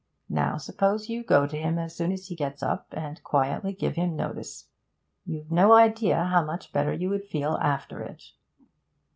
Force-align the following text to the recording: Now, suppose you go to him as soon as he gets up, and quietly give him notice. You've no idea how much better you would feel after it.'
Now, 0.29 0.57
suppose 0.57 1.09
you 1.09 1.23
go 1.23 1.45
to 1.45 1.55
him 1.55 1.77
as 1.77 1.95
soon 1.95 2.11
as 2.11 2.25
he 2.25 2.35
gets 2.35 2.63
up, 2.63 2.87
and 2.91 3.23
quietly 3.23 3.71
give 3.71 3.97
him 3.97 4.15
notice. 4.15 4.65
You've 5.27 5.51
no 5.51 5.73
idea 5.73 6.23
how 6.25 6.43
much 6.43 6.73
better 6.73 6.91
you 6.91 7.07
would 7.09 7.25
feel 7.27 7.53
after 7.61 8.01
it.' 8.01 8.31